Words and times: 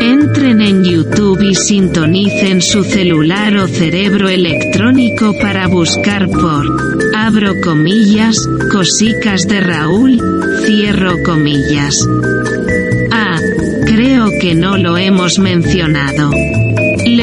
Entren 0.00 0.60
en 0.62 0.82
YouTube 0.82 1.42
y 1.42 1.54
sintonicen 1.54 2.62
su 2.62 2.82
celular 2.84 3.56
o 3.56 3.68
cerebro 3.68 4.28
electrónico 4.28 5.34
para 5.40 5.68
buscar 5.68 6.28
por, 6.28 6.66
abro 7.14 7.60
comillas, 7.62 8.48
cosicas 8.72 9.46
de 9.46 9.60
Raúl, 9.60 10.18
cierro 10.64 11.22
comillas. 11.22 12.08
Ah, 13.12 13.38
creo 13.84 14.30
que 14.40 14.54
no 14.54 14.78
lo 14.78 14.96
hemos 14.96 15.38
mencionado. 15.38 16.30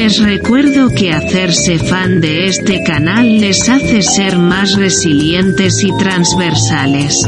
Les 0.08 0.24
recuerdo 0.24 0.88
que 0.88 1.12
hacerse 1.12 1.78
fan 1.78 2.22
de 2.22 2.46
este 2.46 2.82
canal 2.82 3.40
les 3.40 3.68
hace 3.68 4.00
ser 4.00 4.38
más 4.38 4.74
resilientes 4.74 5.84
y 5.84 5.94
transversales. 5.98 7.26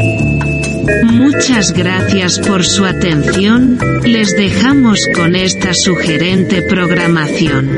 Muchas 1.04 1.72
gracias 1.72 2.38
por 2.38 2.64
su 2.64 2.86
atención, 2.86 3.78
les 4.02 4.34
dejamos 4.34 4.98
con 5.14 5.36
esta 5.36 5.74
sugerente 5.74 6.62
programación. 6.62 7.68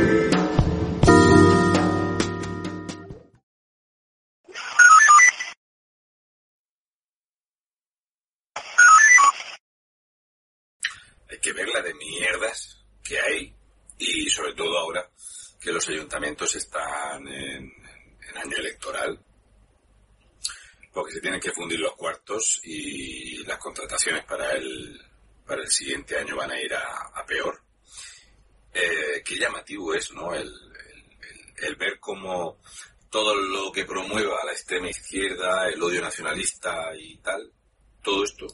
Hay 11.28 11.38
que 11.42 11.52
ver 11.52 11.66
la 11.74 11.82
de 11.82 11.92
mierdas 11.94 12.84
que 13.02 13.18
hay 13.18 13.51
y 14.02 14.28
sobre 14.28 14.54
todo 14.54 14.78
ahora 14.78 15.08
que 15.60 15.72
los 15.72 15.88
ayuntamientos 15.88 16.56
están 16.56 17.26
en, 17.28 17.72
año 18.34 18.56
electoral 18.56 19.18
porque 20.92 21.12
se 21.12 21.20
tienen 21.20 21.40
que 21.40 21.52
fundir 21.52 21.78
los 21.80 21.94
cuartos 21.94 22.60
y 22.64 23.44
las 23.44 23.58
contrataciones 23.58 24.24
para 24.24 24.52
el, 24.52 25.00
para 25.46 25.62
el 25.62 25.70
siguiente 25.70 26.18
año 26.18 26.36
van 26.36 26.50
a 26.50 26.60
ir 26.60 26.72
a, 26.74 27.24
peor. 27.26 27.62
Eh, 28.72 29.22
qué 29.24 29.36
llamativo 29.36 29.94
es, 29.94 30.12
¿no? 30.12 30.34
El, 30.34 30.50
el, 31.58 31.76
ver 31.76 32.00
cómo 32.00 32.58
todo 33.10 33.34
lo 33.34 33.70
que 33.70 33.84
promueva 33.84 34.44
la 34.44 34.52
extrema 34.52 34.88
izquierda, 34.88 35.68
el 35.68 35.82
odio 35.82 36.00
nacionalista 36.00 36.90
y 36.96 37.18
tal, 37.18 37.52
todo 38.02 38.24
esto 38.24 38.46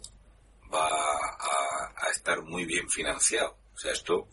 va 0.73 0.89
a 0.89 2.11
estar 2.11 2.43
muy 2.43 2.65
bien 2.65 2.89
financiado. 2.91 3.59
O 3.75 3.79
sea, 3.79 3.93
esto 3.93 4.29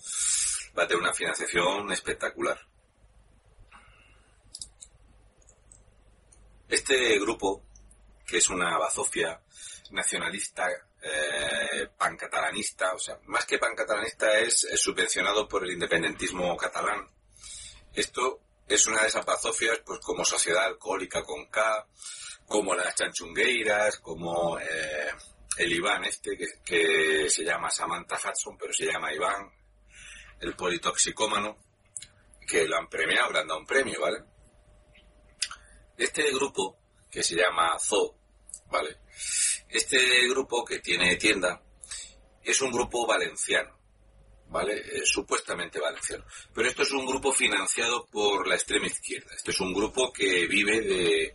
va 0.77 0.83
a 0.83 0.87
tener 0.87 1.01
una 1.01 1.13
financiación 1.13 1.91
espectacular. 1.91 2.59
Este 6.67 7.19
grupo 7.19 7.63
que 8.25 8.37
es 8.37 8.49
una 8.49 8.77
bazofia 8.77 9.39
nacionalista 9.91 10.67
eh, 11.01 11.87
pancatalanista, 11.97 12.93
o 12.93 12.99
sea, 12.99 13.19
más 13.25 13.45
que 13.45 13.59
pancatalanista 13.59 14.39
es, 14.39 14.67
subvencionado 14.75 15.47
por 15.47 15.63
el 15.63 15.73
independentismo 15.73 16.57
catalán. 16.57 17.07
Esto 17.93 18.41
es 18.67 18.87
una 18.87 19.01
de 19.01 19.07
esas 19.07 19.25
bazofias, 19.25 19.79
pues 19.85 19.99
como 19.99 20.25
Sociedad 20.25 20.65
Alcohólica 20.65 21.23
con 21.23 21.45
K, 21.45 21.87
como 22.47 22.73
las 22.73 22.95
Chanchungueiras, 22.95 23.99
como 23.99 24.57
eh, 24.59 25.11
el 25.57 25.71
Iván 25.71 26.03
este, 26.05 26.35
que, 26.35 26.45
que, 26.65 27.29
se 27.29 27.43
llama 27.43 27.69
Samantha 27.69 28.15
Hudson, 28.15 28.57
pero 28.57 28.73
se 28.73 28.85
llama 28.85 29.13
Iván, 29.13 29.51
el 30.45 30.55
politoxicómano, 30.55 31.57
que 32.47 32.67
lo 32.67 32.77
han 32.77 32.87
premiado, 32.87 33.31
le 33.31 33.39
han 33.39 33.47
dado 33.47 33.59
un 33.59 33.65
premio, 33.65 33.99
¿vale? 33.99 34.19
Este 35.97 36.31
grupo 36.31 36.77
que 37.09 37.23
se 37.23 37.35
llama 37.35 37.77
Zoo, 37.79 38.15
¿vale? 38.69 38.97
Este 39.69 39.97
grupo 40.29 40.63
que 40.63 40.79
tiene 40.79 41.15
tienda 41.15 41.61
es 42.43 42.61
un 42.61 42.71
grupo 42.71 43.07
valenciano, 43.07 43.77
¿vale? 44.49 44.83
Es 44.93 45.09
supuestamente 45.09 45.79
valenciano. 45.79 46.25
Pero 46.53 46.69
esto 46.69 46.83
es 46.83 46.91
un 46.91 47.05
grupo 47.05 47.31
financiado 47.31 48.05
por 48.05 48.47
la 48.47 48.55
extrema 48.55 48.87
izquierda. 48.87 49.33
Este 49.35 49.51
es 49.51 49.59
un 49.59 49.73
grupo 49.73 50.13
que 50.13 50.45
vive 50.45 50.81
de, 50.81 51.33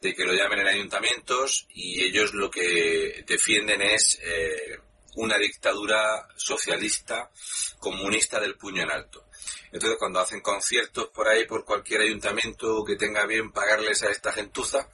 de 0.00 0.14
que 0.14 0.24
lo 0.24 0.32
llamen 0.32 0.60
en 0.60 0.68
ayuntamientos 0.68 1.66
y 1.70 2.02
ellos 2.02 2.34
lo 2.34 2.50
que 2.50 3.24
defienden 3.26 3.82
es 3.82 4.18
eh, 4.22 4.78
una 5.16 5.36
dictadura 5.36 6.28
socialista, 6.36 7.30
comunista 7.78 8.38
del 8.40 8.56
puño 8.56 8.82
en 8.82 8.90
alto. 8.90 9.26
Entonces, 9.72 9.98
cuando 9.98 10.20
hacen 10.20 10.40
conciertos 10.40 11.08
por 11.08 11.28
ahí, 11.28 11.46
por 11.46 11.64
cualquier 11.64 12.02
ayuntamiento 12.02 12.84
que 12.84 12.96
tenga 12.96 13.26
bien 13.26 13.52
pagarles 13.52 14.02
a 14.02 14.10
esta 14.10 14.32
gentuza, 14.32 14.88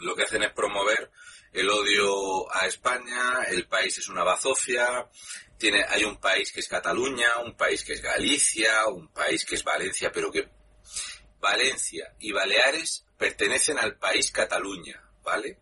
lo 0.00 0.14
que 0.14 0.24
hacen 0.24 0.42
es 0.42 0.52
promover 0.52 1.10
el 1.52 1.70
odio 1.70 2.54
a 2.54 2.66
España, 2.66 3.44
el 3.48 3.66
país 3.66 3.96
es 3.98 4.08
una 4.08 4.24
bazofia, 4.24 5.08
tiene, 5.58 5.84
hay 5.88 6.04
un 6.04 6.18
país 6.18 6.52
que 6.52 6.60
es 6.60 6.68
Cataluña, 6.68 7.38
un 7.42 7.56
país 7.56 7.82
que 7.82 7.94
es 7.94 8.02
Galicia, 8.02 8.86
un 8.88 9.08
país 9.08 9.44
que 9.44 9.54
es 9.54 9.64
Valencia, 9.64 10.12
pero 10.12 10.30
que 10.30 10.48
Valencia 11.40 12.14
y 12.20 12.32
Baleares 12.32 13.06
pertenecen 13.16 13.78
al 13.78 13.96
país 13.96 14.30
Cataluña, 14.30 15.02
¿vale? 15.22 15.60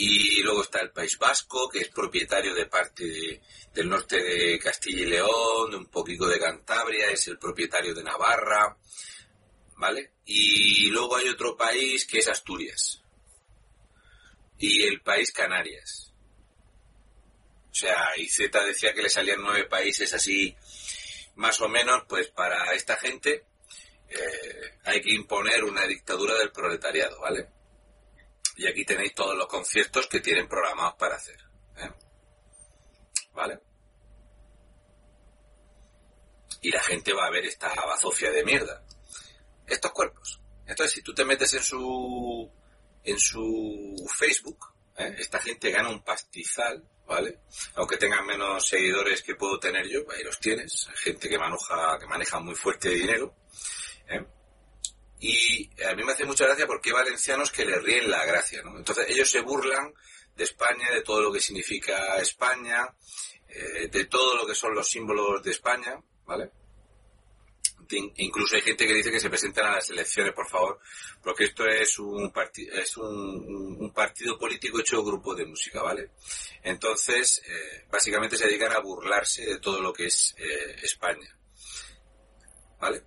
Y 0.00 0.42
luego 0.42 0.62
está 0.62 0.78
el 0.78 0.92
País 0.92 1.18
Vasco, 1.18 1.68
que 1.68 1.80
es 1.80 1.88
propietario 1.88 2.54
de 2.54 2.66
parte 2.66 3.04
de, 3.04 3.40
del 3.74 3.88
norte 3.88 4.22
de 4.22 4.56
Castilla 4.60 5.02
y 5.02 5.06
León, 5.06 5.74
un 5.74 5.86
poquito 5.86 6.28
de 6.28 6.38
Cantabria, 6.38 7.10
es 7.10 7.26
el 7.26 7.36
propietario 7.36 7.92
de 7.92 8.04
Navarra, 8.04 8.76
¿vale? 9.76 10.12
Y 10.24 10.88
luego 10.90 11.16
hay 11.16 11.28
otro 11.28 11.56
país 11.56 12.06
que 12.06 12.18
es 12.18 12.28
Asturias, 12.28 13.02
y 14.58 14.84
el 14.84 15.00
país 15.00 15.32
Canarias. 15.32 16.12
O 17.68 17.74
sea, 17.74 18.12
IZ 18.18 18.38
decía 18.68 18.94
que 18.94 19.02
le 19.02 19.10
salían 19.10 19.42
nueve 19.42 19.64
países 19.64 20.14
así, 20.14 20.54
más 21.34 21.60
o 21.60 21.68
menos, 21.68 22.04
pues 22.08 22.28
para 22.28 22.72
esta 22.72 22.96
gente 22.98 23.46
eh, 24.08 24.78
hay 24.84 25.00
que 25.00 25.12
imponer 25.12 25.64
una 25.64 25.88
dictadura 25.88 26.38
del 26.38 26.52
proletariado, 26.52 27.20
¿vale? 27.20 27.57
Y 28.58 28.66
aquí 28.66 28.84
tenéis 28.84 29.14
todos 29.14 29.36
los 29.36 29.46
conciertos 29.46 30.08
que 30.08 30.18
tienen 30.18 30.48
programados 30.48 30.94
para 30.94 31.14
hacer. 31.14 31.38
¿eh? 31.76 31.90
¿Vale? 33.32 33.60
Y 36.60 36.70
la 36.70 36.82
gente 36.82 37.12
va 37.12 37.26
a 37.26 37.30
ver 37.30 37.46
esta 37.46 37.72
bazofia 37.72 38.32
de 38.32 38.44
mierda. 38.44 38.84
Estos 39.64 39.92
cuerpos. 39.92 40.40
Entonces, 40.66 40.92
si 40.92 41.02
tú 41.02 41.14
te 41.14 41.24
metes 41.24 41.54
en 41.54 41.62
su 41.62 42.50
en 43.04 43.18
su 43.20 43.94
Facebook, 44.12 44.74
¿eh? 44.96 45.14
esta 45.18 45.38
gente 45.38 45.70
gana 45.70 45.90
un 45.90 46.02
pastizal, 46.02 46.84
¿vale? 47.06 47.38
Aunque 47.76 47.96
tengan 47.96 48.26
menos 48.26 48.66
seguidores 48.66 49.22
que 49.22 49.36
puedo 49.36 49.60
tener 49.60 49.86
yo, 49.88 50.00
ahí 50.10 50.24
los 50.24 50.40
tienes, 50.40 50.88
gente 50.96 51.28
que 51.28 51.38
maneja, 51.38 51.96
que 52.00 52.06
maneja 52.06 52.40
muy 52.40 52.56
fuerte 52.56 52.90
dinero. 52.90 53.34
¿eh? 54.08 54.26
Y 55.20 55.70
a 55.84 55.94
mí 55.94 56.04
me 56.04 56.12
hace 56.12 56.24
mucha 56.24 56.44
gracia 56.44 56.66
porque 56.66 56.90
hay 56.90 56.94
valencianos 56.94 57.50
que 57.50 57.64
le 57.64 57.78
ríen 57.80 58.10
la 58.10 58.24
gracia, 58.24 58.62
¿no? 58.62 58.76
Entonces 58.76 59.06
ellos 59.08 59.28
se 59.30 59.40
burlan 59.40 59.92
de 60.36 60.44
España, 60.44 60.90
de 60.92 61.02
todo 61.02 61.22
lo 61.22 61.32
que 61.32 61.40
significa 61.40 62.16
España, 62.18 62.94
eh, 63.48 63.88
de 63.88 64.04
todo 64.04 64.36
lo 64.36 64.46
que 64.46 64.54
son 64.54 64.74
los 64.74 64.88
símbolos 64.88 65.42
de 65.42 65.50
España, 65.50 66.00
¿vale? 66.24 66.50
incluso 67.96 68.56
hay 68.56 68.62
gente 68.62 68.86
que 68.86 68.94
dice 68.94 69.10
que 69.10 69.20
se 69.20 69.30
presenten 69.30 69.64
a 69.64 69.76
las 69.76 69.90
elecciones, 69.90 70.32
por 70.34 70.48
favor, 70.48 70.78
porque 71.22 71.44
esto 71.44 71.66
es 71.66 71.98
un, 71.98 72.30
partido 72.30 72.76
es 72.76 72.96
un, 72.96 73.76
un, 73.80 73.92
partido 73.92 74.38
político 74.38 74.80
hecho 74.80 75.02
grupo 75.02 75.34
de 75.34 75.46
música, 75.46 75.82
¿vale? 75.82 76.10
Entonces, 76.62 77.42
eh, 77.46 77.86
básicamente 77.90 78.36
se 78.36 78.46
dedican 78.46 78.72
a 78.72 78.80
burlarse 78.80 79.46
de 79.46 79.58
todo 79.58 79.80
lo 79.80 79.92
que 79.92 80.06
es 80.06 80.34
eh, 80.38 80.76
España, 80.82 81.34
¿vale? 82.78 83.04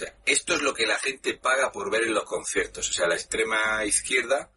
Sea, 0.00 0.16
esto 0.26 0.54
es 0.54 0.62
lo 0.62 0.74
que 0.74 0.86
la 0.86 0.98
gente 0.98 1.34
paga 1.34 1.72
por 1.72 1.90
ver 1.90 2.04
en 2.04 2.14
los 2.14 2.24
conciertos. 2.24 2.88
O 2.88 2.92
sea, 2.92 3.06
la 3.06 3.14
extrema 3.14 3.84
izquierda 3.84 4.50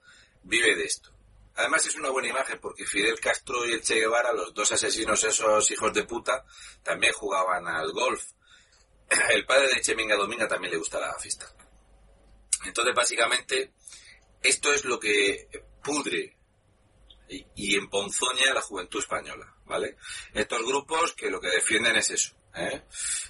vive 0.44 0.75
de 0.75 0.86
esto. 0.86 1.12
Además 1.56 1.86
es 1.86 1.95
una 1.95 2.10
buena 2.10 2.30
imagen 2.30 2.60
porque 2.60 2.86
Fidel 2.86 3.19
Castro 3.19 3.66
y 3.66 3.74
el 3.74 3.81
Che 3.81 3.95
Guevara, 3.95 4.34
los 4.34 4.54
dos 4.54 4.72
asesinos 4.72 5.24
esos 5.24 5.69
hijos 5.69 5.94
de 5.94 6.04
puta, 6.04 6.45
también 6.81 7.13
jugaban 7.13 7.68
al 7.68 7.92
golf. 7.92 8.24
El 9.30 9.45
padre 9.45 9.68
de 9.68 9.81
Cheminga 9.81 10.16
Dominga 10.16 10.48
también 10.48 10.72
le 10.72 10.80
gusta 10.80 11.00
la 11.00 11.13
fiesta. 11.19 11.46
Entonces, 12.66 12.96
básicamente, 12.96 13.74
esto 14.42 14.74
es 14.74 14.86
lo 14.86 15.00
que 15.00 15.50
pudre 15.84 16.36
y, 17.28 17.46
y 17.56 17.75
emponzoña 17.75 18.51
a 18.51 18.56
la 18.56 18.62
juventud 18.62 19.00
española, 19.00 19.54
¿vale? 19.66 19.98
Estos 20.34 20.66
grupos 20.66 21.13
que 21.13 21.30
lo 21.30 21.39
que 21.39 21.50
defienden 21.50 21.98
es 21.98 22.10
eso, 22.10 22.34
¿eh? 22.55 22.83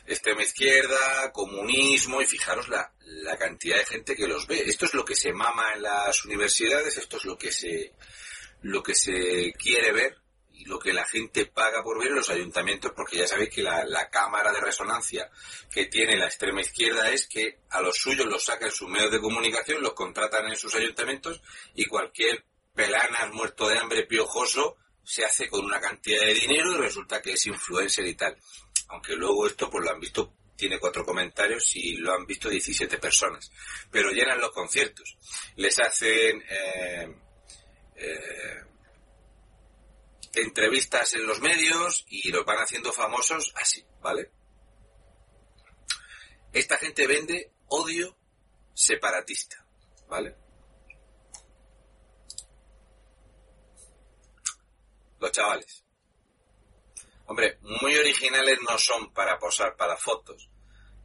extrema 0.05 0.43
izquierda, 0.43 1.31
comunismo, 1.31 2.21
y 2.21 2.25
fijaros 2.25 2.67
la, 2.69 2.93
la 3.05 3.37
cantidad 3.37 3.77
de 3.77 3.85
gente 3.85 4.15
que 4.15 4.27
los 4.27 4.47
ve. 4.47 4.63
Esto 4.65 4.85
es 4.85 4.93
lo 4.93 5.05
que 5.05 5.15
se 5.15 5.33
mama 5.33 5.73
en 5.75 5.83
las 5.83 6.25
universidades, 6.25 6.97
esto 6.97 7.17
es 7.17 7.25
lo 7.25 7.37
que 7.37 7.51
se, 7.51 7.93
lo 8.61 8.83
que 8.83 8.95
se 8.95 9.53
quiere 9.53 9.91
ver 9.91 10.17
y 10.51 10.65
lo 10.65 10.77
que 10.77 10.93
la 10.93 11.05
gente 11.05 11.47
paga 11.47 11.81
por 11.83 11.99
ver 11.99 12.09
en 12.09 12.15
los 12.15 12.29
ayuntamientos, 12.29 12.91
porque 12.95 13.17
ya 13.17 13.27
sabéis 13.27 13.49
que 13.49 13.63
la, 13.63 13.83
la 13.85 14.09
cámara 14.09 14.51
de 14.51 14.61
resonancia 14.61 15.29
que 15.71 15.85
tiene 15.87 16.15
la 16.15 16.25
extrema 16.25 16.61
izquierda 16.61 17.09
es 17.09 17.27
que 17.27 17.59
a 17.71 17.81
los 17.81 17.97
suyos 17.97 18.27
los 18.27 18.43
sacan 18.45 18.71
sus 18.71 18.87
medios 18.87 19.11
de 19.11 19.21
comunicación, 19.21 19.81
los 19.81 19.93
contratan 19.93 20.47
en 20.47 20.55
sus 20.55 20.75
ayuntamientos 20.75 21.41
y 21.73 21.85
cualquier 21.85 22.45
pelana 22.75 23.29
muerto 23.31 23.67
de 23.67 23.77
hambre 23.79 24.05
piojoso 24.05 24.77
se 25.03 25.25
hace 25.25 25.49
con 25.49 25.65
una 25.65 25.81
cantidad 25.81 26.21
de 26.21 26.33
dinero 26.33 26.71
y 26.71 26.77
resulta 26.77 27.21
que 27.21 27.33
es 27.33 27.45
influencer 27.45 28.05
y 28.05 28.15
tal 28.15 28.37
aunque 28.93 29.15
luego 29.15 29.47
esto 29.47 29.71
pues 29.71 29.83
lo 29.83 29.89
han 29.89 29.99
visto, 29.99 30.33
tiene 30.55 30.79
cuatro 30.79 31.03
comentarios 31.03 31.75
y 31.75 31.97
lo 31.97 32.13
han 32.13 32.27
visto 32.27 32.47
17 32.47 32.99
personas, 32.99 33.51
pero 33.89 34.11
llenan 34.11 34.39
los 34.39 34.51
conciertos, 34.51 35.17
les 35.55 35.79
hacen 35.79 36.43
eh, 36.47 37.15
eh, 37.95 38.61
entrevistas 40.35 41.11
en 41.13 41.25
los 41.25 41.41
medios 41.41 42.05
y 42.07 42.29
los 42.29 42.45
van 42.45 42.59
haciendo 42.59 42.93
famosos 42.93 43.51
así, 43.55 43.83
¿vale? 43.99 44.29
Esta 46.51 46.77
gente 46.77 47.07
vende 47.07 47.51
odio 47.69 48.15
separatista, 48.75 49.65
¿vale? 50.07 50.35
Los 55.19 55.31
chavales. 55.31 55.82
Hombre, 57.25 57.57
muy 57.61 57.95
originales 57.95 58.59
no 58.69 58.77
son 58.77 59.11
para 59.13 59.39
posar 59.39 59.75
para 59.75 59.97
fotos, 59.97 60.49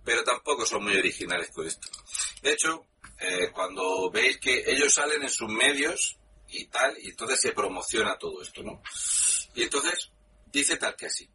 pero 0.05 0.25
tampoco 0.25 0.67
son 0.67 0.85
muy 0.85 0.97
originales 0.97 1.51
con 1.51 1.67
esto. 1.67 1.89
De 2.43 2.53
hecho, 2.53 2.87
eh, 3.21 3.51
cuando 3.53 4.11
veis 4.11 4.39
que 4.39 4.65
ellos 4.67 4.93
salen 4.93 5.23
en 5.23 5.31
sus 5.31 5.49
medios 5.49 6.19
y 6.49 6.67
tal, 6.67 6.97
y 6.99 7.11
entonces 7.11 7.41
se 7.41 7.53
promociona 7.53 8.19
todo 8.19 8.43
esto, 8.43 8.63
¿no? 8.63 8.83
Y 9.55 9.63
entonces 9.63 10.11
dice 10.47 10.77
tal 10.77 10.97
que 10.97 11.07
así. 11.07 11.29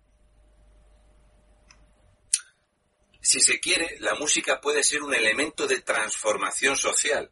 Si 3.21 3.39
se 3.39 3.59
quiere, 3.59 3.97
la 3.99 4.15
música 4.15 4.59
puede 4.59 4.83
ser 4.83 5.01
un 5.01 5.13
elemento 5.13 5.65
de 5.65 5.79
transformación 5.79 6.75
social. 6.75 7.31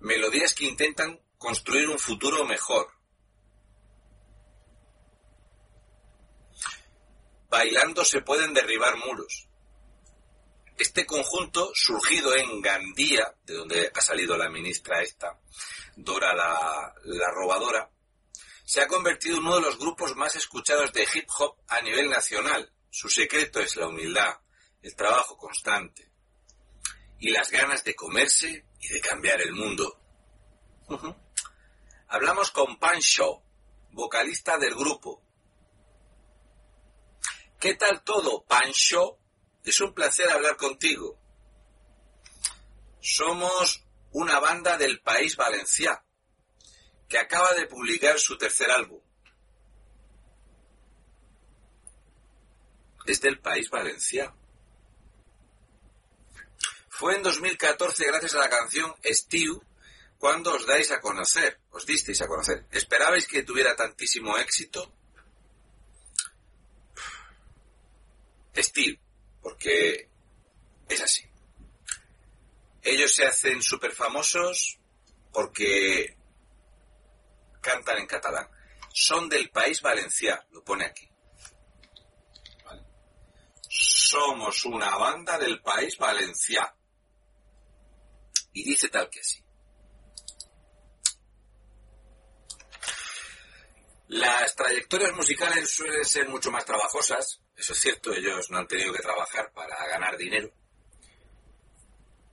Melodías 0.00 0.54
que 0.54 0.64
intentan 0.64 1.20
construir 1.36 1.88
un 1.88 1.98
futuro 1.98 2.46
mejor, 2.46 2.90
Bailando 7.50 8.04
se 8.04 8.22
pueden 8.22 8.54
derribar 8.54 8.96
muros. 8.96 9.48
Este 10.78 11.04
conjunto, 11.04 11.72
surgido 11.74 12.34
en 12.36 12.62
Gandía, 12.62 13.34
de 13.44 13.54
donde 13.54 13.92
ha 13.94 14.00
salido 14.00 14.38
la 14.38 14.48
ministra 14.48 15.02
esta, 15.02 15.38
Dora 15.96 16.32
la, 16.32 16.94
la 17.04 17.30
robadora, 17.32 17.90
se 18.64 18.80
ha 18.80 18.86
convertido 18.86 19.38
en 19.38 19.44
uno 19.44 19.56
de 19.56 19.62
los 19.62 19.78
grupos 19.78 20.14
más 20.14 20.36
escuchados 20.36 20.92
de 20.92 21.06
hip 21.12 21.28
hop 21.38 21.56
a 21.66 21.80
nivel 21.82 22.08
nacional. 22.08 22.72
Su 22.88 23.08
secreto 23.08 23.60
es 23.60 23.74
la 23.76 23.88
humildad, 23.88 24.38
el 24.80 24.94
trabajo 24.94 25.36
constante 25.36 26.08
y 27.18 27.30
las 27.30 27.50
ganas 27.50 27.84
de 27.84 27.94
comerse 27.94 28.64
y 28.80 28.88
de 28.88 29.00
cambiar 29.00 29.40
el 29.42 29.52
mundo. 29.52 30.00
Hablamos 32.08 32.50
con 32.52 32.78
Pancho, 32.78 33.42
vocalista 33.90 34.56
del 34.56 34.74
grupo, 34.74 35.22
¿Qué 37.60 37.74
tal 37.74 38.02
todo, 38.02 38.42
Pancho? 38.46 39.18
Es 39.62 39.80
un 39.82 39.92
placer 39.92 40.30
hablar 40.30 40.56
contigo. 40.56 41.20
Somos 43.02 43.84
una 44.12 44.40
banda 44.40 44.78
del 44.78 45.02
país 45.02 45.36
valenciá 45.36 46.02
que 47.06 47.18
acaba 47.18 47.52
de 47.52 47.66
publicar 47.66 48.18
su 48.18 48.38
tercer 48.38 48.70
álbum. 48.70 49.02
Es 53.04 53.20
del 53.20 53.38
país 53.40 53.68
valenciá. 53.68 54.34
Fue 56.88 57.14
en 57.14 57.22
2014 57.22 58.06
gracias 58.06 58.34
a 58.36 58.38
la 58.38 58.48
canción 58.48 58.94
Stew 59.04 59.62
cuando 60.18 60.54
os 60.54 60.66
dais 60.66 60.90
a 60.92 61.00
conocer, 61.00 61.60
os 61.72 61.84
disteis 61.84 62.22
a 62.22 62.26
conocer. 62.26 62.66
¿Esperabais 62.70 63.26
que 63.26 63.42
tuviera 63.42 63.76
tantísimo 63.76 64.38
éxito? 64.38 64.94
Steve, 68.56 69.00
porque 69.42 70.08
es 70.88 71.00
así. 71.00 71.24
Ellos 72.82 73.14
se 73.14 73.26
hacen 73.26 73.62
súper 73.62 73.92
famosos 73.92 74.78
porque 75.32 76.16
cantan 77.60 77.98
en 77.98 78.06
catalán. 78.06 78.48
Son 78.92 79.28
del 79.28 79.50
país 79.50 79.80
valenciano, 79.82 80.42
lo 80.50 80.64
pone 80.64 80.84
aquí. 80.84 81.08
Somos 83.68 84.64
una 84.64 84.96
banda 84.96 85.38
del 85.38 85.60
país 85.62 85.96
valenciano. 85.96 86.74
Y 88.52 88.64
dice 88.64 88.88
tal 88.88 89.08
que 89.08 89.22
sí. 89.22 89.44
Las 94.08 94.56
trayectorias 94.56 95.12
musicales 95.14 95.70
suelen 95.70 96.04
ser 96.04 96.28
mucho 96.28 96.50
más 96.50 96.64
trabajosas, 96.64 97.40
es 97.72 97.80
cierto, 97.80 98.12
ellos 98.12 98.50
no 98.50 98.58
han 98.58 98.68
tenido 98.68 98.92
que 98.92 99.02
trabajar 99.02 99.52
para 99.52 99.86
ganar 99.86 100.16
dinero. 100.16 100.50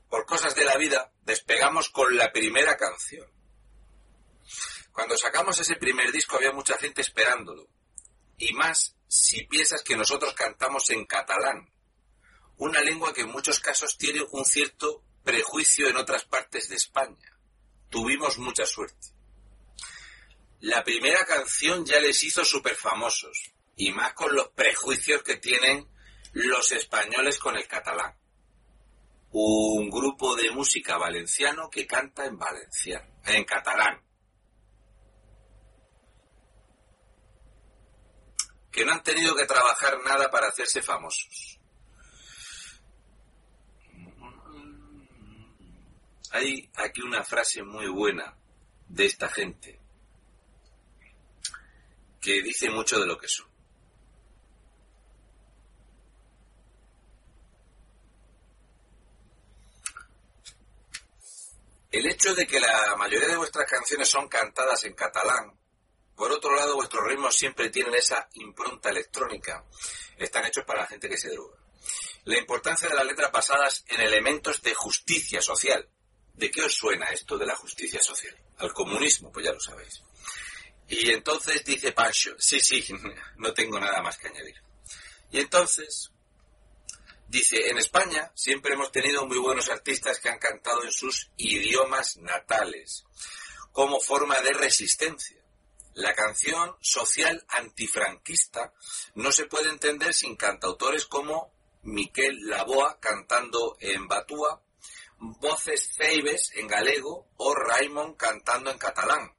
Por 0.10 0.26
cosas 0.26 0.56
de 0.56 0.66
la 0.66 0.78
vida, 0.78 1.12
despegamos 1.24 1.90
con 1.90 2.16
la 2.16 2.32
primera 2.32 2.78
canción. 2.78 3.30
Cuando 4.92 5.18
sacamos 5.18 5.60
ese 5.60 5.76
primer 5.76 6.12
disco 6.12 6.38
había 6.38 6.52
mucha 6.52 6.78
gente 6.78 7.02
esperándolo. 7.02 7.68
Y 8.38 8.54
más 8.54 8.96
si 9.08 9.46
piensas 9.46 9.84
que 9.84 9.98
nosotros 9.98 10.34
cantamos 10.34 10.90
en 10.90 11.06
catalán, 11.06 11.72
una 12.58 12.82
lengua 12.82 13.14
que 13.14 13.22
en 13.22 13.32
muchos 13.32 13.60
casos 13.60 13.98
tiene 13.98 14.26
un 14.32 14.46
cierto 14.46 15.04
prejuicio 15.24 15.88
en 15.88 15.98
otras 15.98 16.26
partes 16.26 16.70
de 16.70 16.76
España. 16.76 17.38
Tuvimos 17.90 18.38
mucha 18.38 18.66
suerte. 18.66 19.10
La 20.62 20.84
primera 20.84 21.24
canción 21.26 21.86
ya 21.86 22.00
les 22.00 22.24
hizo 22.24 22.44
súper 22.44 22.76
famosos, 22.76 23.52
y 23.78 23.92
más 23.92 24.14
con 24.14 24.36
los 24.36 24.50
prejuicios 24.50 25.22
que 25.24 25.38
tienen 25.38 25.88
los 26.34 26.72
españoles 26.72 27.38
con 27.40 27.56
el 27.56 27.68
catalán. 27.68 28.16
Un 29.32 29.90
grupo 29.90 30.36
de 30.36 30.50
música 30.52 30.98
valenciano 30.98 31.70
que 31.70 31.86
canta 31.86 32.26
en 32.26 32.38
valenciano, 32.38 33.22
en 33.26 33.46
catalán. 33.46 34.02
Que 38.72 38.84
no 38.84 38.94
han 38.94 39.04
tenido 39.04 39.36
que 39.36 39.46
trabajar 39.46 40.00
nada 40.04 40.30
para 40.32 40.48
hacerse 40.48 40.82
famosos. 40.82 41.60
Hay 46.32 46.70
aquí 46.76 47.02
una 47.02 47.24
frase 47.24 47.64
muy 47.64 47.88
buena 47.88 48.36
de 48.88 49.06
esta 49.06 49.30
gente 49.30 49.80
que 52.20 52.42
dice 52.42 52.70
mucho 52.70 53.00
de 53.00 53.06
lo 53.06 53.18
que 53.18 53.28
son. 53.28 53.57
El 61.92 62.06
hecho 62.08 62.36
de 62.36 62.46
que 62.46 62.60
la 62.60 62.96
mayoría 62.98 63.30
de 63.30 63.38
vuestras 63.38 63.70
canciones 63.70 64.10
son 64.10 64.28
cantadas 64.28 64.84
en 64.84 64.94
catalán, 64.94 65.58
por 66.18 66.32
otro 66.32 66.56
lado, 66.56 66.76
vuestros 66.76 67.08
ritmos 67.08 67.36
siempre 67.36 67.70
tienen 67.70 67.94
esa 67.94 68.28
impronta 68.34 68.90
electrónica. 68.90 69.64
Están 70.18 70.46
hechos 70.46 70.66
para 70.66 70.82
la 70.82 70.88
gente 70.88 71.08
que 71.08 71.18
se 71.18 71.30
droga. 71.30 71.56
La 72.26 72.40
importancia 72.40 72.90
de 72.90 72.96
las 72.96 73.06
letras 73.06 73.32
basadas 73.32 73.86
en 73.88 74.02
elementos 74.02 74.64
de 74.64 74.74
justicia 74.74 75.42
social. 75.42 75.88
¿De 76.34 76.50
qué 76.50 76.64
os 76.64 76.74
suena 76.74 77.06
esto 77.06 77.38
de 77.38 77.46
la 77.46 77.56
justicia 77.56 78.02
social? 78.02 78.36
Al 78.58 78.74
comunismo, 78.74 79.32
pues 79.32 79.46
ya 79.46 79.54
lo 79.54 79.60
sabéis. 79.60 80.02
Y 80.88 81.12
entonces 81.12 81.64
dice 81.64 81.92
Pancho, 81.92 82.36
sí, 82.40 82.60
sí, 82.60 82.84
no 83.38 83.54
tengo 83.54 83.80
nada 83.80 84.02
más 84.02 84.18
que 84.18 84.30
añadir. 84.30 84.56
Y 85.32 85.40
entonces, 85.40 86.12
Dice, 87.28 87.70
en 87.70 87.78
España 87.78 88.32
siempre 88.36 88.74
hemos 88.74 88.92
tenido 88.92 89.26
muy 89.26 89.38
buenos 89.38 89.70
artistas 89.70 90.20
que 90.20 90.30
han 90.30 90.40
cantado 90.40 90.84
en 90.84 90.94
sus 90.94 91.30
idiomas 91.36 92.16
natales, 92.18 93.04
como 93.74 94.00
forma 94.00 94.40
de 94.40 94.54
resistencia. 94.54 95.44
La 95.94 96.14
canción 96.14 96.78
social 96.80 97.44
antifranquista 97.50 98.74
no 99.16 99.32
se 99.34 99.46
puede 99.46 99.70
entender 99.70 100.14
sin 100.14 100.38
cantautores 100.38 101.06
como 101.06 101.52
Miquel 101.84 102.48
Laboa 102.48 102.98
cantando 103.00 103.76
en 103.82 104.08
Batúa, 104.08 104.62
Voces 105.18 105.96
Ceibes 105.98 106.52
en 106.56 106.68
galego 106.68 107.28
o 107.38 107.54
Raymond 107.54 108.16
cantando 108.16 108.72
en 108.72 108.78
catalán. 108.78 109.36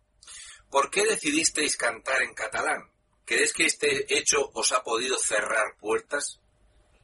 ¿Por 0.68 0.90
qué 0.90 1.06
decidisteis 1.06 1.78
cantar 1.78 2.20
en 2.20 2.34
catalán? 2.34 2.90
¿Crees 3.24 3.54
que 3.54 3.64
este 3.64 4.18
hecho 4.18 4.50
os 4.52 4.72
ha 4.72 4.82
podido 4.82 5.16
cerrar 5.18 5.76
puertas? 5.78 6.40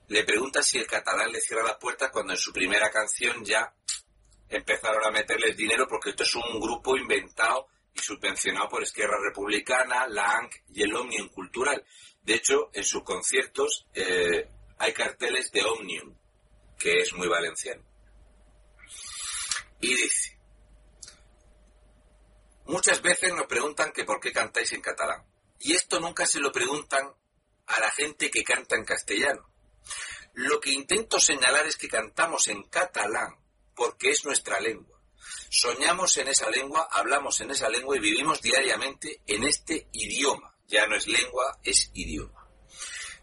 Le 0.08 0.24
pregunta 0.24 0.62
si 0.62 0.78
el 0.78 0.86
catalán 0.86 1.32
le 1.32 1.40
cierra 1.40 1.62
las 1.62 1.76
puertas 1.76 2.10
cuando 2.10 2.32
en 2.32 2.38
su 2.38 2.52
primera 2.52 2.90
canción 2.90 3.44
ya 3.44 3.74
empezaron 4.48 5.04
a 5.04 5.10
meterles 5.10 5.56
dinero 5.56 5.86
porque 5.88 6.10
esto 6.10 6.22
es 6.22 6.34
un 6.34 6.60
grupo 6.60 6.96
inventado 6.96 7.68
y 7.94 8.00
subvencionado 8.00 8.68
por 8.68 8.82
Esquerra 8.82 9.16
Republicana, 9.22 10.06
la 10.08 10.38
ANC 10.38 10.64
y 10.70 10.82
el 10.82 10.94
Omnium 10.94 11.28
Cultural. 11.28 11.84
De 12.22 12.34
hecho, 12.34 12.70
en 12.72 12.84
sus 12.84 13.02
conciertos 13.02 13.86
eh, 13.94 14.48
hay 14.78 14.92
carteles 14.92 15.50
de 15.52 15.64
Omnium, 15.64 16.14
que 16.78 17.00
es 17.00 17.12
muy 17.14 17.28
valenciano. 17.28 17.82
Y 19.80 19.94
dice, 19.94 20.38
muchas 22.66 23.00
veces 23.00 23.32
nos 23.32 23.46
preguntan 23.46 23.92
que 23.92 24.04
por 24.04 24.20
qué 24.20 24.32
cantáis 24.32 24.72
en 24.72 24.80
catalán. 24.80 25.24
Y 25.60 25.74
esto 25.74 26.00
nunca 26.00 26.26
se 26.26 26.40
lo 26.40 26.50
preguntan 26.52 27.14
a 27.66 27.80
la 27.80 27.90
gente 27.90 28.30
que 28.30 28.42
canta 28.42 28.76
en 28.76 28.84
castellano. 28.84 29.53
Lo 30.34 30.60
que 30.60 30.72
intento 30.72 31.20
señalar 31.20 31.66
es 31.66 31.76
que 31.76 31.88
cantamos 31.88 32.48
en 32.48 32.64
catalán 32.64 33.36
porque 33.74 34.10
es 34.10 34.24
nuestra 34.24 34.60
lengua. 34.60 35.00
Soñamos 35.48 36.16
en 36.16 36.28
esa 36.28 36.50
lengua, 36.50 36.88
hablamos 36.90 37.40
en 37.40 37.52
esa 37.52 37.68
lengua 37.68 37.96
y 37.96 38.00
vivimos 38.00 38.42
diariamente 38.42 39.22
en 39.26 39.44
este 39.44 39.88
idioma. 39.92 40.56
Ya 40.66 40.86
no 40.86 40.96
es 40.96 41.06
lengua, 41.06 41.58
es 41.62 41.90
idioma. 41.94 42.48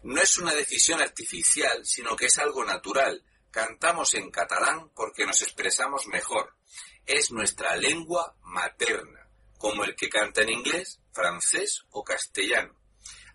No 0.04 0.20
es 0.20 0.38
una 0.38 0.54
decisión 0.54 1.02
artificial, 1.02 1.84
sino 1.84 2.16
que 2.16 2.26
es 2.26 2.38
algo 2.38 2.64
natural. 2.64 3.22
Cantamos 3.50 4.14
en 4.14 4.30
catalán 4.30 4.90
porque 4.94 5.26
nos 5.26 5.42
expresamos 5.42 6.06
mejor. 6.06 6.56
Es 7.04 7.30
nuestra 7.30 7.76
lengua 7.76 8.34
materna, 8.42 9.28
como 9.58 9.84
el 9.84 9.94
que 9.94 10.08
canta 10.08 10.42
en 10.42 10.50
inglés, 10.50 11.00
francés 11.12 11.84
o 11.90 12.02
castellano. 12.02 12.74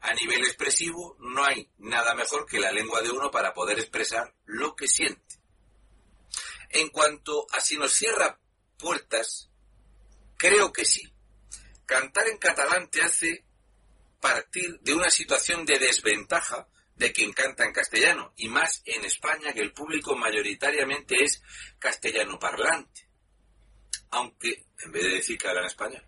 A 0.08 0.14
nivel 0.14 0.42
expresivo 0.46 1.18
no 1.20 1.44
hay 1.44 1.70
nada 1.80 2.16
mejor 2.16 2.46
que 2.46 2.62
la 2.62 2.72
lengua 2.72 3.02
de 3.02 3.12
uno 3.12 3.30
para 3.30 3.54
poder 3.54 3.78
expresar 3.78 4.34
lo 4.46 4.74
que 4.74 4.88
siente. 4.88 5.36
En 6.70 6.88
cuanto 6.90 7.46
a 7.52 7.60
si 7.60 7.78
nos 7.78 7.92
cierra 7.92 8.40
puertas, 8.78 9.50
creo 10.38 10.72
que 10.72 10.86
sí. 10.86 11.14
Cantar 11.86 12.30
en 12.30 12.38
catalán 12.38 12.90
te 12.90 13.02
hace 13.02 13.44
partir 14.22 14.80
de 14.80 14.94
una 14.94 15.10
situación 15.10 15.66
de 15.66 15.78
desventaja 15.78 16.70
de 16.96 17.12
quien 17.12 17.34
canta 17.34 17.66
en 17.66 17.74
castellano, 17.74 18.34
y 18.38 18.48
más 18.48 18.82
en 18.86 19.04
España 19.04 19.52
que 19.52 19.62
el 19.62 19.74
público 19.74 20.16
mayoritariamente 20.16 21.22
es 21.22 21.44
castellano 21.80 22.40
parlante. 22.40 23.10
Aunque, 24.12 24.68
en 24.80 24.92
vez 24.94 25.04
de 25.04 25.10
decir 25.16 25.38
que 25.38 25.50
habla 25.50 25.62
en 25.62 25.68
español. 25.68 26.08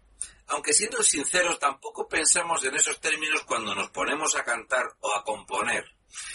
Aunque 0.49 0.73
siendo 0.73 1.03
sinceros, 1.03 1.59
tampoco 1.59 2.07
pensamos 2.07 2.63
en 2.63 2.73
esos 2.75 2.99
términos 2.99 3.43
cuando 3.43 3.75
nos 3.75 3.91
ponemos 3.91 4.35
a 4.35 4.43
cantar 4.43 4.95
o 4.99 5.13
a 5.13 5.23
componer. 5.23 5.85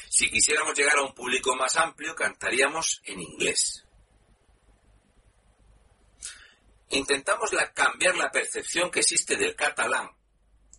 Si 0.08 0.30
quisiéramos 0.30 0.74
llegar 0.74 0.98
a 0.98 1.02
un 1.02 1.14
público 1.14 1.56
más 1.56 1.76
amplio, 1.76 2.14
cantaríamos 2.14 3.02
en 3.06 3.20
inglés. 3.20 3.84
Intentamos 6.90 7.50
cambiar 7.74 8.14
la 8.16 8.30
percepción 8.30 8.88
que 8.88 9.00
existe 9.00 9.36
del 9.36 9.56
catalán. 9.56 10.08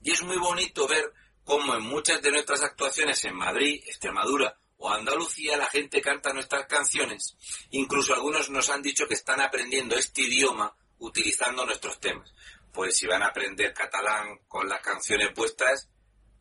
Y 0.01 0.11
es 0.11 0.21
muy 0.21 0.37
bonito 0.37 0.87
ver 0.87 1.13
cómo 1.43 1.75
en 1.75 1.83
muchas 1.83 2.21
de 2.21 2.31
nuestras 2.31 2.63
actuaciones 2.63 3.21
en 3.25 3.35
Madrid, 3.35 3.83
Extremadura 3.85 4.57
o 4.77 4.89
Andalucía 4.89 5.57
la 5.57 5.67
gente 5.67 6.01
canta 6.01 6.31
nuestras 6.31 6.67
canciones. 6.67 7.35
Incluso 7.71 8.13
algunos 8.13 8.49
nos 8.49 8.69
han 8.69 8.81
dicho 8.81 9.07
que 9.07 9.15
están 9.15 9.41
aprendiendo 9.41 9.97
este 9.97 10.21
idioma 10.21 10.73
utilizando 10.99 11.65
nuestros 11.65 11.99
temas 11.99 12.33
pues 12.75 12.97
si 12.97 13.07
van 13.07 13.23
a 13.23 13.27
aprender 13.27 13.73
catalán 13.73 14.39
con 14.49 14.67
las 14.67 14.81
canciones 14.81 15.31
puestas, 15.33 15.89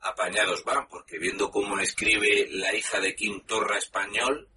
apañados 0.00 0.64
van, 0.64 0.88
porque 0.88 1.18
viendo 1.18 1.50
cómo 1.50 1.78
escribe 1.78 2.48
la 2.50 2.74
hija 2.74 3.00
de 3.00 3.14
Kim 3.14 3.46
Torra 3.46 3.78
español, 3.78 4.50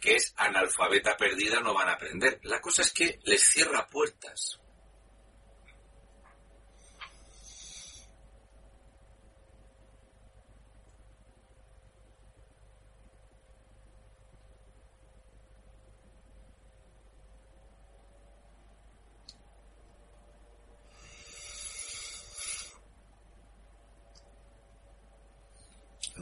que 0.00 0.16
es 0.16 0.34
analfabeta 0.36 1.16
perdida, 1.16 1.60
no 1.60 1.72
van 1.72 1.88
a 1.88 1.92
aprender. 1.92 2.40
La 2.42 2.60
cosa 2.60 2.82
es 2.82 2.92
que 2.92 3.20
les 3.22 3.42
cierra 3.42 3.86
puertas. 3.86 4.59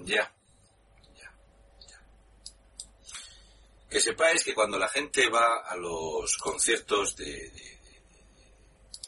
Ya. 0.09 0.25
Ya. 1.21 1.31
Ya. 1.87 1.99
Que 3.91 4.00
sepáis 4.00 4.43
que 4.43 4.55
cuando 4.55 4.79
la 4.79 4.88
gente 4.88 5.29
va 5.29 5.69
a 5.69 5.77
los 5.77 6.38
conciertos 6.38 7.15
de, 7.17 7.53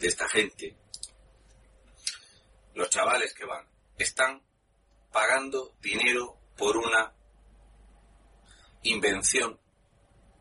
esta 0.00 0.28
gente, 0.28 0.76
los 2.74 2.90
chavales 2.90 3.32
que 3.32 3.46
van, 3.46 3.66
están 3.96 4.42
pagando 5.10 5.74
dinero 5.80 6.36
por 6.58 6.76
una 6.76 7.14
invención 8.82 9.58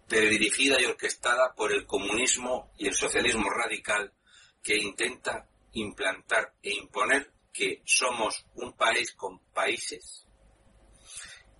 dirigida 0.09 0.81
y 0.81 0.85
orquestada 0.85 1.55
por 1.55 1.71
el 1.71 1.85
comunismo 1.85 2.73
y 2.77 2.87
el 2.87 2.95
socialismo 2.95 3.49
radical 3.49 4.13
que 4.61 4.75
intenta 4.75 5.47
implantar 5.71 6.53
e 6.61 6.71
imponer 6.71 7.31
que 7.53 7.81
somos 7.85 8.45
un 8.55 8.73
país 8.73 9.13
con 9.13 9.39
países 9.53 10.25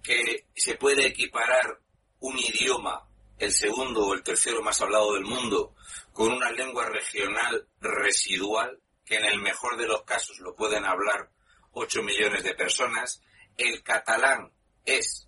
que 0.09 0.47
se 0.55 0.73
puede 0.73 1.05
equiparar 1.05 1.79
un 2.21 2.35
idioma, 2.39 3.07
el 3.37 3.51
segundo 3.51 4.07
o 4.07 4.15
el 4.15 4.23
tercero 4.23 4.63
más 4.63 4.81
hablado 4.81 5.13
del 5.13 5.23
mundo, 5.23 5.75
con 6.13 6.31
una 6.31 6.51
lengua 6.51 6.89
regional 6.89 7.67
residual, 7.79 8.81
que 9.05 9.17
en 9.17 9.25
el 9.25 9.39
mejor 9.39 9.77
de 9.77 9.85
los 9.85 10.01
casos 10.05 10.39
lo 10.39 10.55
pueden 10.55 10.83
hablar 10.83 11.29
8 11.73 12.01
millones 12.01 12.41
de 12.41 12.55
personas, 12.55 13.21
el 13.55 13.83
catalán 13.83 14.51
es, 14.83 15.27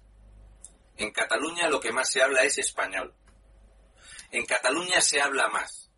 en 0.98 1.12
Cataluña 1.12 1.70
lo 1.70 1.80
que 1.80 1.92
más 1.92 2.10
se 2.10 2.24
habla 2.24 2.42
es 2.42 2.58
español. 2.58 3.14
En 4.32 4.48
Cataluña 4.48 5.00
se 5.00 5.22
habla 5.22 5.48
más 5.50 5.92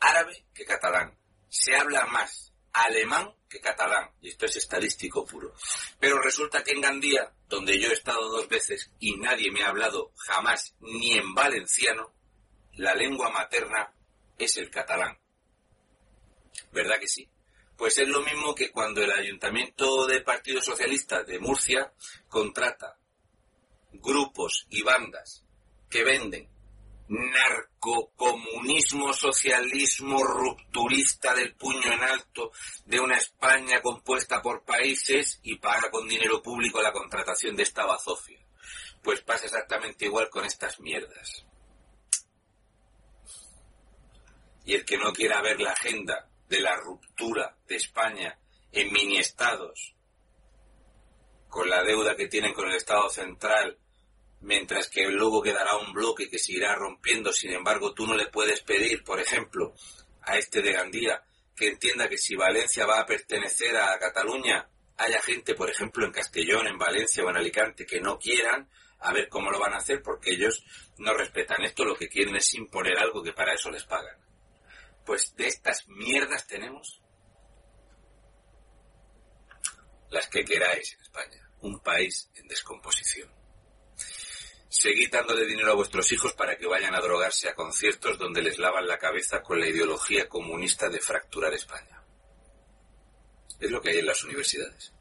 árabe 0.00 0.46
que 0.54 0.64
catalán. 0.64 1.14
Se 1.50 1.76
habla 1.76 2.06
más 2.06 2.54
alemán 2.72 3.34
que 3.54 3.60
catalán, 3.60 4.10
y 4.20 4.30
esto 4.30 4.46
es 4.46 4.56
estadístico 4.56 5.24
puro. 5.24 5.54
Pero 6.00 6.20
resulta 6.20 6.64
que 6.64 6.72
en 6.72 6.80
Gandía, 6.80 7.32
donde 7.48 7.78
yo 7.78 7.88
he 7.88 7.92
estado 7.92 8.28
dos 8.28 8.48
veces 8.48 8.90
y 8.98 9.16
nadie 9.16 9.52
me 9.52 9.62
ha 9.62 9.68
hablado 9.68 10.10
jamás 10.16 10.74
ni 10.80 11.12
en 11.12 11.32
valenciano, 11.34 12.12
la 12.72 12.96
lengua 12.96 13.30
materna 13.30 13.94
es 14.36 14.56
el 14.56 14.70
catalán. 14.70 15.16
¿Verdad 16.72 16.98
que 16.98 17.06
sí? 17.06 17.28
Pues 17.76 17.96
es 17.98 18.08
lo 18.08 18.22
mismo 18.22 18.56
que 18.56 18.72
cuando 18.72 19.02
el 19.02 19.12
ayuntamiento 19.12 20.04
del 20.06 20.24
Partido 20.24 20.60
Socialista 20.60 21.22
de 21.22 21.38
Murcia 21.38 21.92
contrata 22.28 22.98
grupos 23.92 24.66
y 24.68 24.82
bandas 24.82 25.44
que 25.88 26.02
venden 26.02 26.48
narcocomunismo, 27.08 29.12
socialismo 29.12 30.22
rupturista 30.22 31.34
del 31.34 31.54
puño 31.54 31.92
en 31.92 32.02
alto 32.02 32.52
de 32.86 33.00
una 33.00 33.16
España 33.16 33.82
compuesta 33.82 34.40
por 34.40 34.64
países 34.64 35.40
y 35.42 35.58
paga 35.58 35.90
con 35.90 36.08
dinero 36.08 36.42
público 36.42 36.80
la 36.80 36.92
contratación 36.92 37.56
de 37.56 37.64
esta 37.64 37.84
bazofia. 37.84 38.40
Pues 39.02 39.20
pasa 39.20 39.44
exactamente 39.44 40.06
igual 40.06 40.30
con 40.30 40.44
estas 40.44 40.80
mierdas. 40.80 41.44
Y 44.64 44.74
el 44.74 44.86
que 44.86 44.96
no 44.96 45.12
quiera 45.12 45.42
ver 45.42 45.60
la 45.60 45.72
agenda 45.72 46.30
de 46.48 46.60
la 46.60 46.76
ruptura 46.76 47.56
de 47.66 47.76
España 47.76 48.38
en 48.72 48.92
mini 48.92 49.18
estados, 49.18 49.94
con 51.48 51.68
la 51.68 51.82
deuda 51.82 52.16
que 52.16 52.28
tienen 52.28 52.54
con 52.54 52.68
el 52.68 52.76
Estado 52.76 53.10
central 53.10 53.78
mientras 54.44 54.88
que 54.88 55.08
luego 55.08 55.42
quedará 55.42 55.76
un 55.78 55.92
bloque 55.92 56.28
que 56.28 56.38
se 56.38 56.52
irá 56.52 56.74
rompiendo. 56.74 57.32
Sin 57.32 57.52
embargo, 57.52 57.94
tú 57.94 58.06
no 58.06 58.14
le 58.14 58.26
puedes 58.26 58.60
pedir, 58.60 59.02
por 59.02 59.18
ejemplo, 59.18 59.74
a 60.22 60.36
este 60.36 60.60
de 60.60 60.72
Gandía, 60.72 61.22
que 61.56 61.68
entienda 61.68 62.08
que 62.08 62.18
si 62.18 62.36
Valencia 62.36 62.86
va 62.86 63.00
a 63.00 63.06
pertenecer 63.06 63.76
a 63.76 63.98
Cataluña, 63.98 64.68
haya 64.98 65.20
gente, 65.22 65.54
por 65.54 65.70
ejemplo, 65.70 66.04
en 66.04 66.12
Castellón, 66.12 66.66
en 66.66 66.78
Valencia 66.78 67.24
o 67.24 67.30
en 67.30 67.36
Alicante 67.36 67.86
que 67.86 68.00
no 68.00 68.18
quieran, 68.18 68.68
A 69.06 69.12
ver 69.12 69.28
cómo 69.28 69.50
lo 69.50 69.58
van 69.58 69.74
a 69.74 69.78
hacer 69.78 70.00
porque 70.02 70.30
ellos 70.32 70.64
no 70.96 71.12
respetan 71.12 71.62
esto, 71.62 71.84
lo 71.84 71.94
que 71.94 72.08
quieren 72.08 72.36
es 72.36 72.54
imponer 72.54 72.96
algo 72.98 73.22
que 73.22 73.34
para 73.34 73.52
eso 73.52 73.70
les 73.70 73.84
pagan. 73.84 74.16
Pues 75.04 75.36
de 75.36 75.46
estas 75.46 75.86
mierdas 75.88 76.46
tenemos 76.46 77.02
las 80.08 80.26
que 80.28 80.42
queráis 80.42 80.94
en 80.94 81.00
España, 81.02 81.50
un 81.60 81.80
país 81.80 82.30
en 82.36 82.48
descomposición. 82.48 83.43
Seguid 84.76 85.08
dándole 85.12 85.46
dinero 85.46 85.70
a 85.70 85.76
vuestros 85.76 86.10
hijos 86.10 86.32
para 86.32 86.58
que 86.58 86.66
vayan 86.66 86.96
a 86.96 87.00
drogarse 87.00 87.48
a 87.48 87.54
conciertos 87.54 88.18
donde 88.18 88.42
les 88.42 88.58
lavan 88.58 88.88
la 88.88 88.98
cabeza 88.98 89.40
con 89.40 89.60
la 89.60 89.68
ideología 89.68 90.28
comunista 90.28 90.88
de 90.88 90.98
fracturar 90.98 91.54
España. 91.54 92.02
Es 93.60 93.70
lo 93.70 93.80
que 93.80 93.90
hay 93.90 93.98
en 93.98 94.06
las 94.06 94.24
universidades. 94.24 94.92